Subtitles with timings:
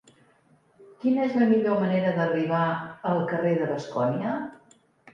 [1.03, 2.65] Quina és la millor manera d'arribar
[3.13, 4.37] al carrer de Bascònia?